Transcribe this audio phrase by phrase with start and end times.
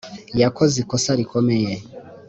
[0.41, 1.73] yakoze ikosa rikomeye